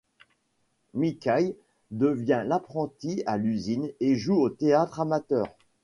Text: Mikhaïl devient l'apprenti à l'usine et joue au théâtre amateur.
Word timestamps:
Mikhaïl 0.95 1.53
devient 1.91 2.41
l'apprenti 2.43 3.21
à 3.27 3.37
l'usine 3.37 3.91
et 3.99 4.15
joue 4.15 4.33
au 4.33 4.49
théâtre 4.49 4.99
amateur. 5.01 5.45